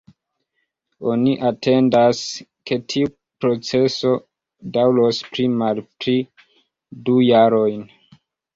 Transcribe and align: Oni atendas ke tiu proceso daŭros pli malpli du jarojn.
Oni 1.11 1.33
atendas 1.49 2.21
ke 2.71 2.79
tiu 2.95 3.11
proceso 3.45 4.15
daŭros 4.79 5.23
pli 5.31 5.49
malpli 5.63 6.19
du 7.07 7.23
jarojn. 7.31 7.89